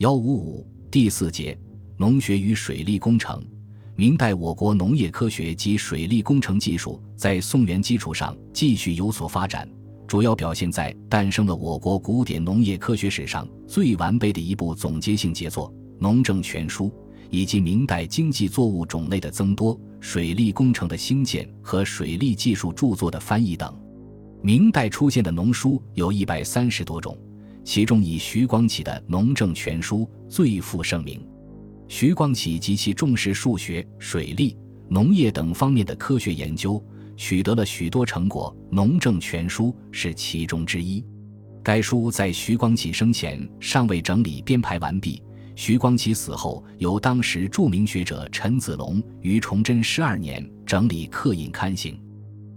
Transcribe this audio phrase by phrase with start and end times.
[0.00, 1.54] 幺五五第四节
[1.98, 3.44] 农学与水利工程。
[3.94, 9.68] 明代我国农业科学及水利工程技术在宋元基础上继续有所发展，
[10.06, 16.86] 主要表现在诞生了我国古典农业科学史上最完备的一部总结性杰作《农政全书》，
[17.28, 23.78] 以及明代经济作物种类的增多、水利工程的兴建和水利技术著作的翻译等。
[24.40, 27.14] 明代出现的农书有一百三十多种。
[27.64, 29.98] 其中以徐光启的《农政全书》
[30.28, 31.24] 最负盛名。
[31.88, 34.56] 徐光启极其重视数学、水利、
[34.88, 36.82] 农业等方面的科学研究，
[37.16, 41.04] 取得了许多成果，《农政全书》是其中之一。
[41.62, 45.22] 该书在徐光启生前尚未整理编排完毕，
[45.54, 51.94] 徐光启死后，由当时著名学者陈子龙于崇祯十二年整理刻印刊行。《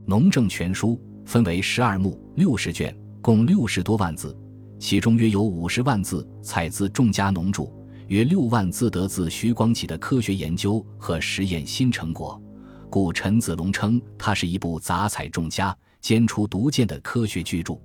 [0.05, 0.99] 农政全书》
[1.29, 4.37] 分为十二目、六十卷，共六十多万字。
[4.83, 7.71] 其中约有五十万字采自众家农著，
[8.09, 12.37] 约六万字得自徐光启的科学研究和实验新成果，
[12.89, 17.71] 故陈子龙称它是一部杂采众家、兼出独见的科学巨著。《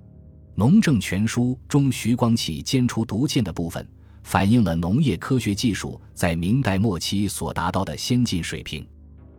[0.55, 3.87] 农政全书》中徐光启兼出独见的部分，
[4.23, 8.85] 反映了农业科学技术在明代末期所达到的先进水平。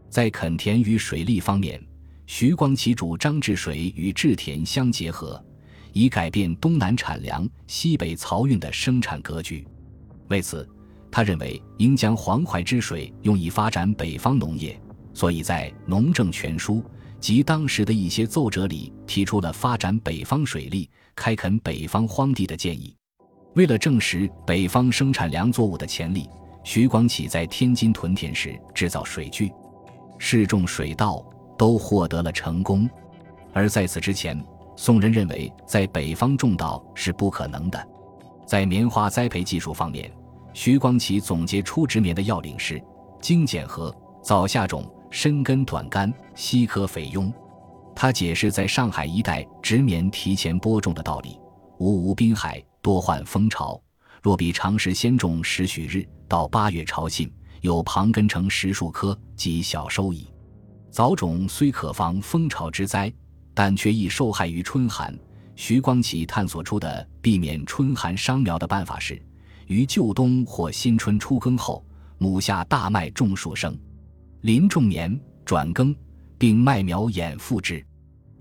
[0.08, 1.78] 在垦田与水利方面，
[2.24, 5.38] 徐光启主张治水与治田相结合。
[5.92, 9.66] 以改变东南产粮、西北漕运的生产格局。
[10.28, 10.68] 为此，
[11.10, 14.80] 他认为应将黄淮之水用以发展北方农业，
[15.12, 16.74] 所以在《农政全书》
[17.18, 22.94] 及当时的一些奏折里提出了发展北方水利、开垦北方荒地的建议。
[23.54, 26.28] 为了证实北方生产粮作物的潜力，
[26.62, 29.50] 徐光启在天津屯田时制造水具、
[30.18, 31.24] 试种水稻，
[31.58, 32.88] 都获得了成功。
[33.52, 34.40] 而在此之前，
[34.82, 37.88] 宋人认为，在北方种稻是不可能的。
[38.46, 40.10] 在棉花栽培技术方面，
[40.54, 42.82] 徐光启总结出植棉的要领是：
[43.20, 47.30] 精简禾，早下种，深根短干，稀科肥庸。
[47.94, 51.38] 他解释在上海一带植棉提前播种的道理：
[51.78, 53.78] 无无滨海，多患风潮。
[54.22, 57.30] 若比常时先种十许日，到八月潮信，
[57.60, 60.26] 有旁根成十数棵，即小收矣。
[60.90, 63.12] 早种虽可防风潮之灾。
[63.60, 65.14] 但却易受害于春寒。
[65.54, 69.20] 徐光启探索出的避免春寒伤苗的办法是：
[69.66, 71.84] 于旧冬或新春初耕后，
[72.16, 73.78] 亩下大麦种数生，
[74.40, 75.94] 临种棉转耕，
[76.38, 77.84] 并麦苗掩覆之。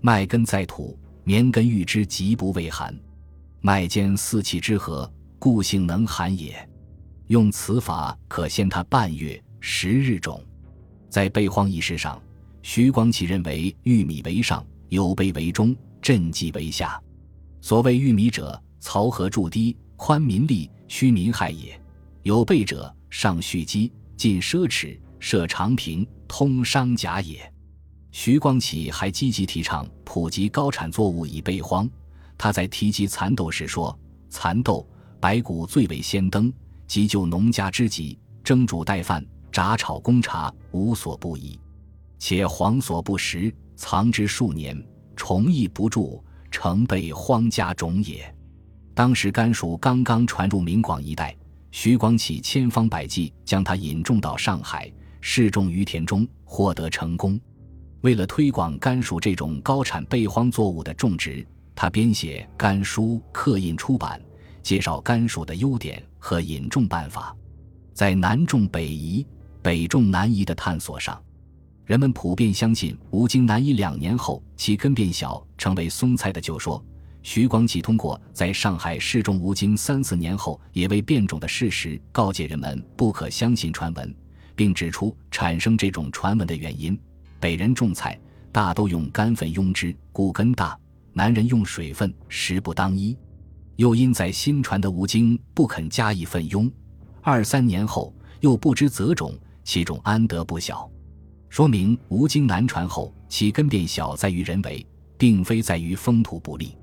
[0.00, 2.98] 麦根在土，棉根遇之极不畏寒。
[3.60, 6.66] 麦间四气之和，故性能寒也。
[7.26, 10.42] 用此法可先它半月十日种。
[11.10, 12.18] 在备荒一事上，
[12.62, 14.64] 徐光启认为玉米为上。
[14.90, 17.00] 有备为中，赈济为下。
[17.60, 21.78] 所谓玉米者，漕河筑堤，宽民利，虚民害也；
[22.24, 27.40] 有备者，上蓄积，尽奢侈，设长平，通商贾也。
[28.10, 31.88] 徐光启还积极提倡普及高产作物以备荒。
[32.36, 33.96] 他在提及蚕豆时说
[34.28, 34.84] ：“蚕豆、
[35.20, 36.52] 白谷最为先登，
[36.88, 41.56] 急救农家之急，蒸煮待饭，炸炒供茶，无所不宜。
[42.18, 44.78] 且黄所不食。”藏之数年，
[45.16, 48.32] 虫亦不蛀，成备荒家种也。
[48.92, 51.34] 当时甘薯刚刚传入明广一带，
[51.70, 54.92] 徐光启千方百计将它引种到上海，
[55.22, 57.40] 试种于田中，获得成功。
[58.02, 64.20] 为了推广甘薯这种高产备荒作物的种植，他编写甘书，刻印出版，
[64.62, 67.34] 介绍甘薯的优点和引种办法。
[67.94, 69.26] 在南种北移、
[69.62, 71.18] 北种南移的探索上。
[71.90, 76.80] 人们普遍相信吴京难以两年后其根变小，成为松菜的旧说。
[77.20, 84.14] 徐光启通过在上海试种吴京三四年后也未变种的事实，告诫人们不可相信传闻，
[84.54, 86.96] 并指出产生这种传闻的原因：
[87.40, 88.16] 北人种菜
[88.52, 90.78] 大都用干粉拥之，故根大；
[91.12, 93.18] 南人用水分，实不当一。
[93.74, 96.70] 又因在新传的吴京不肯加以分拥，
[97.20, 100.88] 二三年后又不知择种，其种安得不小？
[101.50, 104.86] 说明吴京南传后，其根变小在于人为，
[105.18, 106.76] 并非在于风土不利。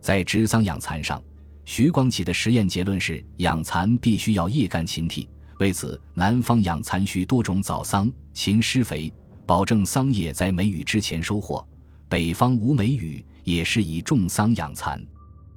[0.00, 1.22] 在植桑养蚕上，
[1.66, 5.28] 徐光启的实验结论是：养蚕必须要叶干勤替。
[5.58, 9.12] 为此，南方养蚕需多种早桑，勤施肥，
[9.44, 11.62] 保证桑叶在梅雨之前收获；
[12.08, 14.98] 北方无梅雨，也是以种桑养蚕。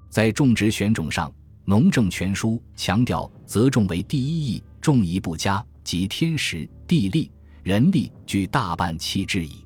[0.09, 1.29] 在种植选种上，
[1.63, 7.31] 《农政全书》强调择种为第一义，种宜不佳，即天时地利。
[7.63, 9.65] 人力具大半弃之矣。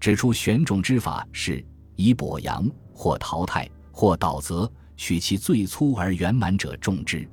[0.00, 1.64] 指出选种之法是
[1.96, 7.28] 以播阳或淘汰或倒泽，取其最粗而圆满者种之。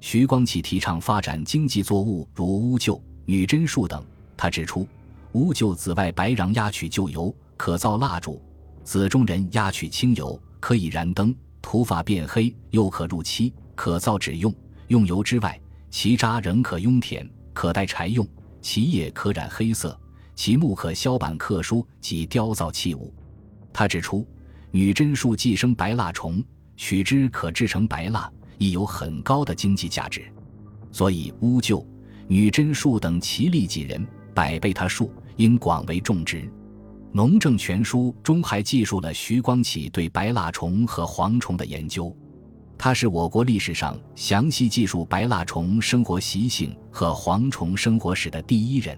[0.00, 4.04] 徐光启提倡发展经济作物，如乌桕、女贞树等。
[4.36, 4.86] 他指出，
[5.32, 8.40] 乌桕紫外白瓤压取旧油，可造蜡烛；
[8.84, 11.34] 紫中人压取清油，可以燃灯。
[11.60, 14.54] 涂发变黑，又可入漆，可造纸用。
[14.86, 15.60] 用油之外，
[15.90, 18.24] 其渣仍可用田，可代柴用。
[18.68, 19.96] 其叶可染黑色，
[20.34, 23.14] 其木可削板刻书及雕造器物。
[23.72, 24.26] 他指出，
[24.72, 26.42] 女贞树寄生白蜡虫，
[26.76, 28.28] 取之可制成白蜡，
[28.58, 30.24] 亦有很高的经济价值。
[30.90, 31.86] 所以乌桕、
[32.26, 34.04] 女贞树等其利几人，
[34.34, 36.38] 百倍他树，应广为种植。
[37.12, 42.12] 《农政全书》中还记述了徐光启对白蜡虫和蝗虫的研究。
[42.78, 48.96] 他是我国历史上详细记述白蜡虫生活习性和蝗虫生活史的第一人。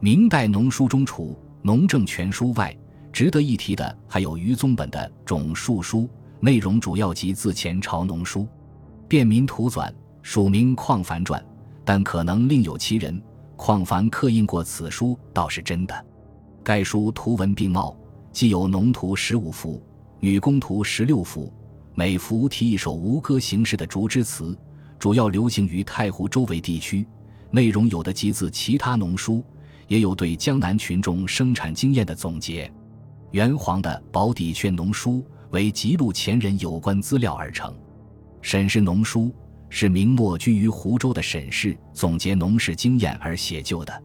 [0.00, 1.32] 明代农书中除
[1.62, 2.76] 《农政全书》外，
[3.12, 6.00] 值得一提的还有余宗本的《种树书》，
[6.40, 8.40] 内容主要集自前朝农书。
[9.06, 9.88] 《便民图纂》
[10.22, 11.44] 署名况凡传，
[11.84, 13.22] 但可能另有其人。
[13.54, 16.04] 况凡刻印过此书，倒是真的。
[16.64, 17.96] 该书图文并茂，
[18.32, 19.80] 既有农图十五幅，
[20.18, 21.52] 女工图十六幅。
[21.94, 24.56] 每幅题一首吴歌形式的竹枝词，
[24.98, 27.06] 主要流行于太湖周围地区。
[27.50, 29.44] 内容有的集自其他农书，
[29.88, 32.72] 也有对江南群众生产经验的总结。
[33.32, 35.18] 元皇的《宝坻劝农书》
[35.50, 37.74] 为记录前人有关资料而成。
[38.40, 39.30] 沈氏农书
[39.68, 44.02] 是明末居于湖州的沈氏总结农事经验而写就的。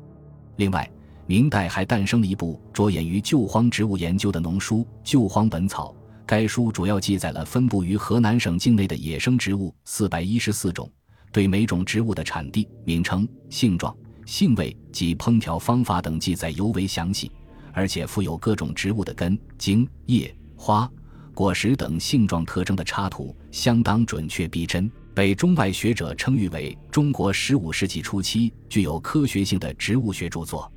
[0.58, 0.90] 另外，
[1.26, 5.94] 明代还诞生了一部着眼于救荒植物研究的农书《救荒本草》。
[6.28, 10.92] 该书主要记载了分布于河南省境内的野生植物四百一十四种，
[11.32, 13.96] 对每种植物的产地、名称、性状、
[14.26, 17.32] 性味及烹调方法等记载尤为详细，
[17.72, 20.92] 而且附有各种植物的根、茎、叶、花、
[21.34, 30.70] 果实等性状特征的插图，相当准确逼真，被中外学者称誉为中国十五世纪初期具有科学性的植物学著作。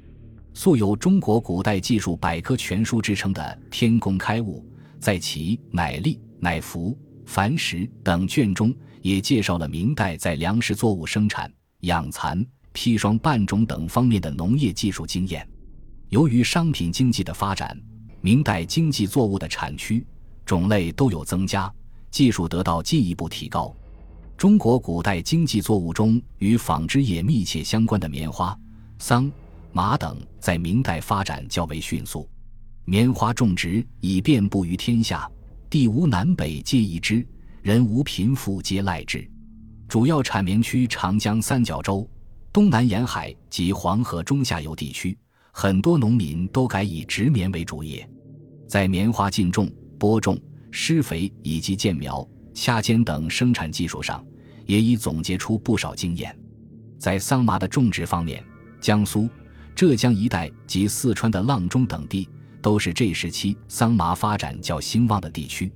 [0.55, 4.64] 素有“中国古代技术百科全书”之称的《天工开物》。
[5.00, 6.91] 在其《乃历》《乃服》
[7.25, 11.50] 《凡石》等卷中，也介绍了明代在粮食作物生产、
[11.81, 12.44] 养蚕、
[12.75, 15.49] 砒霜拌种等方面的农业技术经验。
[16.11, 17.75] 由于商品经济的发展，
[18.20, 20.06] 明代经济作物的产区
[20.44, 21.73] 种类都有增加，
[22.11, 23.75] 技术得到进一步提高。
[24.37, 28.55] 中国古代经济作物中，与纺织业密切相关的棉花、
[28.99, 29.32] 桑、
[29.73, 32.29] 麻等，在明代发展较为迅速。
[32.85, 35.31] 棉花种植已遍布于天下，
[35.69, 37.25] 地无南北皆宜之，
[37.62, 39.29] 人无贫富皆赖之。
[39.87, 42.09] 主要产棉区长江三角洲、
[42.53, 45.17] 东南沿海及黄河中下游地区，
[45.53, 48.09] 很多农民都改以植棉为主业。
[48.67, 50.41] 在棉花浸种、播种、
[50.71, 54.25] 施肥以及建苗、掐尖等生产技术上，
[54.67, 56.37] 也已总结出不少经验。
[56.99, 58.43] 在桑麻的种植方面，
[58.81, 59.29] 江苏、
[59.75, 62.29] 浙江一带及四川的阆中等地。
[62.61, 65.73] 都是这时期桑麻发展较兴旺的地区。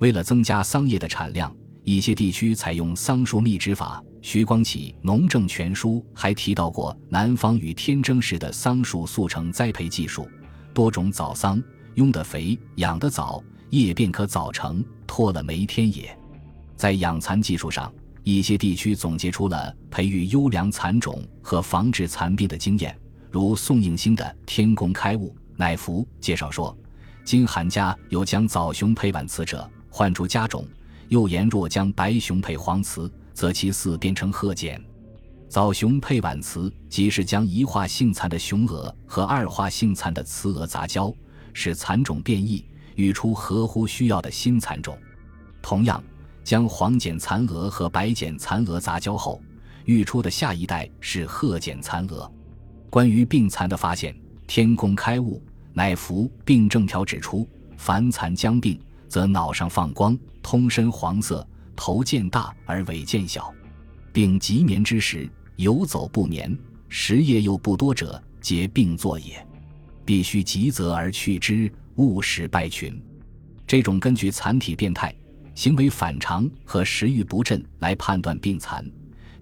[0.00, 4.02] 为了增加桑叶的产量，一些地区采用桑树密植法。
[4.22, 10.28] 徐光启《农政全书》还提到过南方与天征时的桑树速成栽培技术，
[10.74, 11.62] 多种早桑，
[11.94, 13.40] 用得肥，养得早，
[13.70, 16.18] 叶便可早成，脱了没天也。
[16.76, 17.92] 在养蚕技术上，
[18.24, 22.98] 一些地区总结出了培育优良蚕种和防治蚕病的经验，
[23.30, 25.28] 如宋应星的《天工开物》。
[25.56, 26.76] 乃福介绍说，
[27.24, 30.66] 今韩家有将枣雄配晚雌者，换出家种。
[31.08, 34.82] 又言若将白雄配黄雌，则其嗣变成褐简。
[35.48, 41.14] 枣雄配晚雌，即是将一化性蚕的雄鹅和二化性蚕的雌鹅杂交，
[41.52, 42.64] 使蚕种变异，
[42.96, 44.98] 育出合乎需要的新蚕种。
[45.62, 46.02] 同样，
[46.42, 49.40] 将黄茧蚕蛾和白茧蚕蛾杂交后，
[49.84, 52.28] 育出的下一代是褐茧蚕蛾。
[52.90, 54.12] 关于病蚕的发现。
[54.46, 63.52] 天工开物，乃服病症条指出：凡残将病，则脑上放光，通身黄色，头渐大而尾渐小。
[64.12, 66.56] 病极眠之时，游走不眠，
[66.88, 69.44] 食夜又不多者，皆病作也。
[70.04, 73.02] 必须急则而去之，勿使败群。
[73.66, 75.12] 这种根据残体变态、
[75.56, 78.88] 行为反常和食欲不振来判断病残，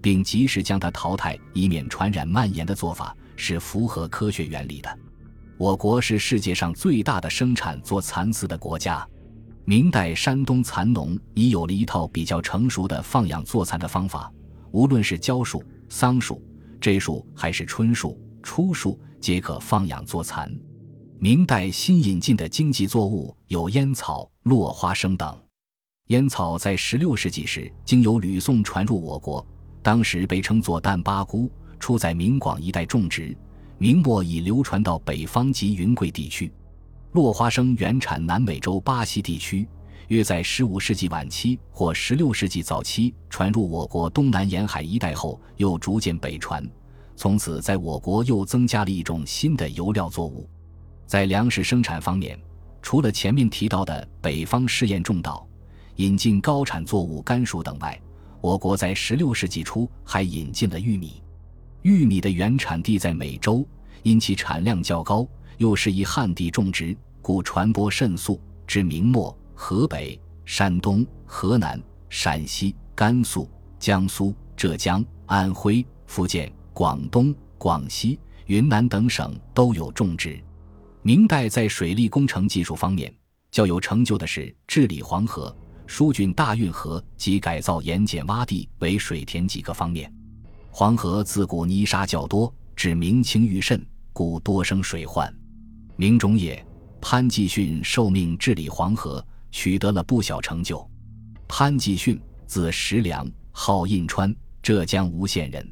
[0.01, 3.15] 并及时将它淘汰，以免传染蔓延的做法。
[3.35, 4.99] 是符合科学原理的。
[5.57, 9.07] 我国是世界上最大的生产做蚕丝的国家。
[9.63, 14.31] 明代山东蚕农已有了一套比较成熟的放养做蚕的方法，
[14.71, 16.43] 无论是蕉树、桑树、
[16.79, 20.53] 柽树还是椿树、初树，皆可放养做蚕。
[21.17, 25.35] 明代新引进的经济作物有烟草、落花生等。
[26.07, 29.43] 烟草在16世纪时经由吕宋传入我国，
[29.81, 31.49] 当时被称作淡巴菇，
[31.79, 33.35] 出在明广一带种植，
[33.77, 36.51] 明末已流传到北方及云贵地区。
[37.11, 39.67] 落花生原产南美洲巴西地区，
[40.09, 46.67] 约在15世纪晚期或16世纪早期传入我国东南沿海一带后，又逐渐北传，
[47.15, 50.49] 从此在我国又增加了一种新的油料作物。
[51.05, 52.37] 在粮食生产方面，
[52.81, 55.47] 除了前面提到的北方试验种稻、
[55.95, 57.97] 引进高产作物甘薯等外，
[58.41, 61.21] 我国在16世纪初还引进了玉米。
[61.85, 63.63] 玉米的原产地在美洲，
[64.01, 65.27] 因其产量较高，
[65.59, 68.41] 又适宜旱地种植，故传播甚速。
[68.65, 80.43] 至明末，河北、山东、河南、陕西、甘肃、江苏、浙江、安徽、福建、广东、广西、云南等省都有种植。
[81.03, 83.13] 明代在水利工程技术方面
[83.51, 85.55] 较有成就的是治理黄河。
[85.85, 90.11] 疏浚大运河及改造盐碱洼地为水田几个方面。
[90.77, 95.33] 黄河自古泥沙较多，至明清愈甚，故多生水患。
[95.95, 96.61] 明中叶，
[96.99, 100.85] 潘季训受命治理黄河，取得了不小成就。
[101.47, 105.65] 潘季训，字石良，号印川，浙江吴县人。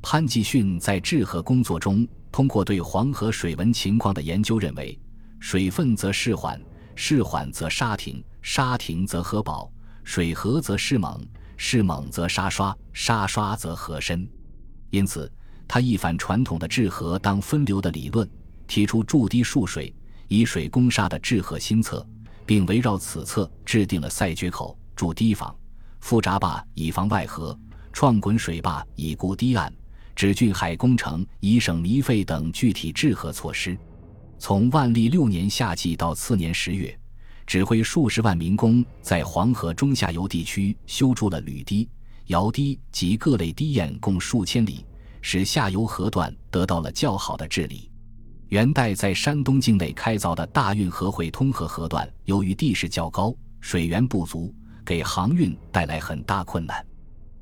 [0.00, 4.96] 潘季训在治河工作中，通过对黄河水文情况的研究，认为
[5.40, 6.62] 水分则事缓，
[6.94, 8.22] 事缓则沙停。
[8.40, 9.68] 沙停则河饱，
[10.04, 11.26] 水涸则势猛，
[11.56, 14.28] 势猛则沙刷，沙刷则河深。
[14.90, 15.32] 因此，
[15.68, 18.28] 他一反传统的治河当分流的理论，
[18.66, 19.94] 提出筑堤束水、
[20.26, 22.04] 以水攻沙的治河新策，
[22.44, 25.56] 并围绕此策制定了塞决口、筑堤防、
[26.02, 27.56] 覆闸坝以防外河、
[27.92, 29.72] 创滚水坝以固堤岸、
[30.16, 33.78] 止浚海工程以省糜费等具体治河措施。
[34.40, 36.98] 从万历六年夏季到次年十月。
[37.46, 41.88] 指挥数十万民工在黄河中下游地区修筑了吕堤、
[42.28, 44.84] 瑶堤及各类堤堰，共数千里，
[45.22, 47.90] 使下游河段得到了较好的治理。
[48.48, 54.54] 元代在山东境内开凿的大运河会通河河段，由于地势较高，水源不足，
[54.84, 56.84] 给航运带来很大困难。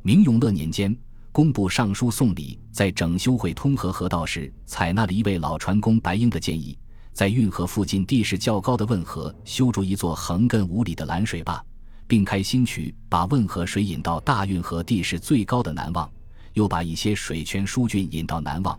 [0.02, 0.97] 明永乐年间，
[1.33, 6.78] 工部尚书宋礼在整修会通河河道时，采纳了一位老船工白英的建议。
[7.12, 11.64] 在运河附近地势较高的汶河修筑一座横亘五里的拦水坝，
[12.06, 16.10] 并开新渠把汶河水引到大运河地势最高的南望，
[16.52, 18.78] 又把一些水泉疏浚引到南望，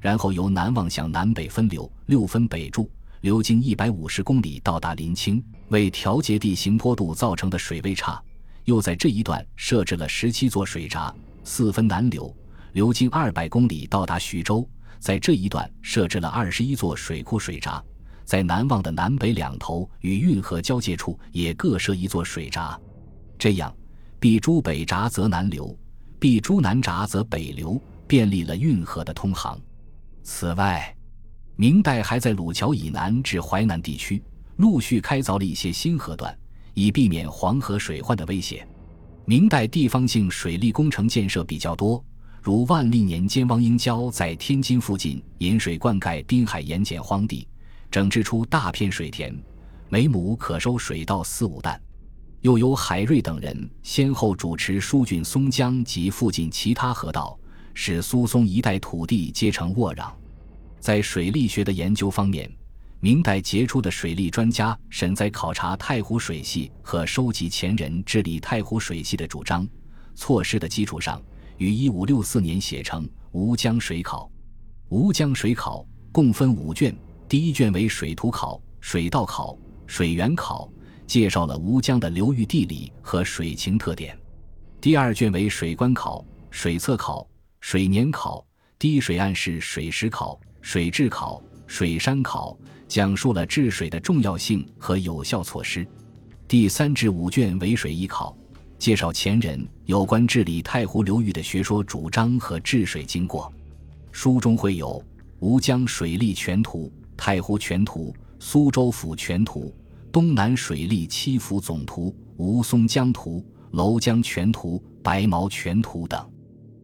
[0.00, 2.90] 然后由南望向南北分流，六分北注，
[3.22, 5.42] 流经一百五十公里到达临清。
[5.68, 8.22] 为调节地形坡度造成的水位差，
[8.64, 12.32] 又在这一段设置了十七座水闸，四分南流，
[12.72, 14.68] 流经二百公里到达徐州。
[14.98, 17.82] 在这一段设置了二十一座水库水闸，
[18.26, 22.78] 在南望的南北两头与运河交界处也各设一座水闸，
[23.38, 23.74] 这样，
[24.18, 25.74] 碧珠北闸则南流，
[26.18, 29.58] 碧珠南闸则北流，便利了运河的通航。
[30.24, 30.92] 此外，
[31.54, 34.20] 明代还在鲁桥以南至淮南地区
[34.56, 36.36] 陆续开凿了一些新河段，
[36.74, 38.66] 以避免黄河水患的威胁。
[39.24, 42.04] 明代地方性水利工程建设比较多。
[42.42, 47.46] 如万历年间，汪应交在天津附近引水灌溉滨海盐碱荒地，
[47.96, 49.34] 整治出大片水田，
[49.88, 51.80] 每亩可收水稻四五担。
[52.42, 57.40] 又有海瑞等人先后主持疏浚松江及附近其他河道，
[57.72, 60.12] 使苏松一带土地皆成沃壤。
[60.78, 62.54] 在水利学的研究方面，
[63.00, 69.66] 明代杰出的水利专家沈在考察太湖水系和收集前人治理太湖水系的主张
[70.14, 71.18] 措施的基础上。
[71.56, 74.24] 于一五六四年写成《吴江水考》，
[74.90, 75.80] 《吴江水考》
[76.12, 76.94] 共分五卷，
[77.28, 80.70] 第一卷为水图考、水道考、水源考，
[81.08, 84.14] 介绍了吴江的流域地理和水情特点；
[84.80, 87.28] 第二卷为水官考、水测考、
[87.60, 88.46] 水年考、
[88.78, 92.56] 滴水岸式水时考、水质考、水山考，
[92.86, 95.84] 讲述了治水的重要性和有效措施；
[96.46, 98.36] 第三至五卷为水艺考。
[98.78, 103.52] 介绍前人有关治理太湖流域的学说主张和治水经过，
[104.12, 104.90] 书中会有
[105.40, 109.64] 《吴江水利全图》《太湖全图》《苏州府全图》
[110.10, 113.38] 《东南水利七府总图》《吴淞江图》
[113.72, 116.20] 《娄江全图》《白毛全图》等。《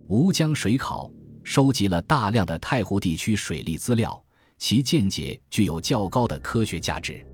[0.08, 1.06] 吴江水考》
[1.42, 4.22] 收集了大量的太湖地区水利资料，
[4.58, 7.24] 其见解具有较高的科学价值。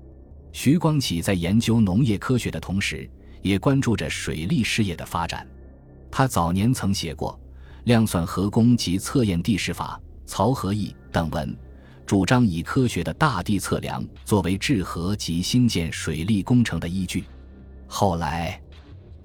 [0.51, 3.09] 徐光启在研究农业科学的同时。
[3.41, 5.47] 也关注着水利事业的发展。
[6.11, 7.39] 他早年曾写过
[7.85, 9.97] 《量算河工及测验地势法》
[10.29, 11.57] 《曹河义》等文，
[12.09, 17.23] 主张以科学的大地测量作为治河及兴建水利工程的依据。
[17.85, 18.59] 后来，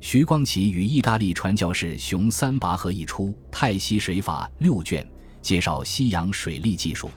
[0.01, 5.11] 徐光启与意大利传教士熊三拔合译出《泰西水法》六卷，
[5.41, 7.09] 介绍西洋水利技术。《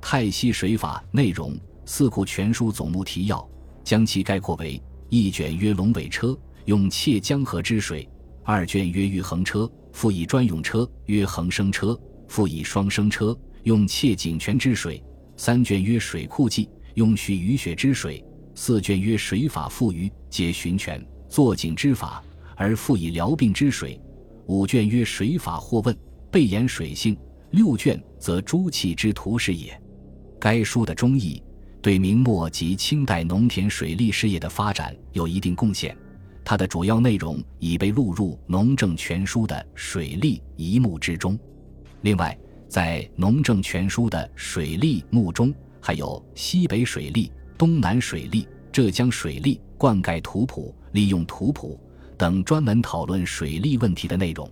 [0.00, 3.44] 泰西水法》内容，《四库全书》总目提要，
[3.82, 8.08] 将其概括为：一卷曰龙尾车，用切江河之水；
[8.44, 11.98] 二卷曰玉衡车，复以专用车，曰衡生车，
[12.28, 15.02] 复以双生车，用切井泉之水；
[15.36, 18.22] 三卷曰水库记，用蓄雨雪之水；
[18.54, 22.22] 四卷曰水法赋于，皆寻泉作井之法，
[22.56, 23.98] 而复以疗病之水；
[24.46, 25.96] 五卷曰水法或问，
[26.30, 27.14] 备言水性；
[27.50, 29.78] 六卷则诸器之图是也。
[30.38, 31.42] 该书的中译
[31.82, 35.96] 对明末及清代农田水利事业的发展有一定贡献，
[36.44, 41.38] 它的主要内容已被录入《农政全书》的水利一目之中。
[42.02, 42.36] 另外，
[42.70, 51.76] 在《农政全书》的水利目中，还有西北水利、东南水利、浙江水利、灌溉图谱、利用图谱
[52.16, 54.48] 等专门讨论水利问题的内容。